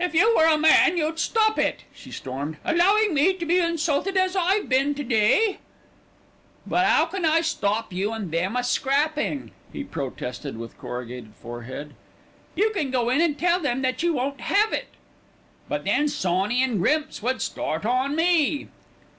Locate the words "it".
1.58-1.84, 14.72-14.88